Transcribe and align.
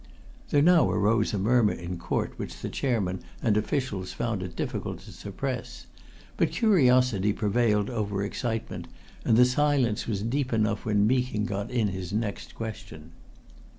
There 0.49 0.63
now 0.63 0.89
arose 0.89 1.31
a 1.31 1.37
murmur 1.37 1.73
in 1.73 1.99
court 1.99 2.33
which 2.39 2.59
the 2.61 2.69
Chairman 2.69 3.19
and 3.43 3.55
officials 3.55 4.11
found 4.13 4.41
it 4.41 4.55
difficult 4.55 5.01
to 5.01 5.11
suppress. 5.11 5.85
But 6.37 6.49
curiosity 6.49 7.33
prevailed 7.33 7.87
over 7.87 8.23
excitement, 8.23 8.87
and 9.23 9.37
the 9.37 9.45
silence 9.45 10.07
was 10.07 10.23
deep 10.23 10.53
enough 10.53 10.85
when 10.85 11.05
Meeking 11.05 11.45
got 11.45 11.69
in 11.69 11.89
his 11.89 12.11
next 12.11 12.55
question. 12.55 13.11